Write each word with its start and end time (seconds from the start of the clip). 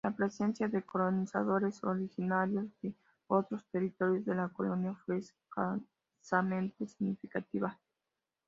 La 0.03 0.15
presencia 0.15 0.67
de 0.67 0.81
colonizadores 0.81 1.83
originarios 1.83 2.65
de 2.81 2.91
otros 3.27 3.63
territorios 3.69 4.25
de 4.25 4.33
la 4.33 4.49
corona 4.49 4.99
fue 5.05 5.19
escasamente 5.19 6.87
significativa. 6.87 7.79